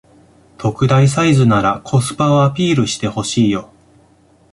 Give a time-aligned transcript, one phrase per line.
[0.57, 3.71] 特大サイズならコスパをアピールしてほしいよ